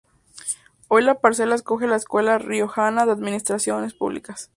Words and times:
Hoy 0.87 1.03
la 1.03 1.19
parcela 1.21 1.53
acoge 1.53 1.85
a 1.85 1.87
la 1.87 1.95
Escuela 1.95 2.39
Riojana 2.39 3.05
de 3.05 3.11
Administraciones 3.11 3.93
Públicas. 3.93 4.49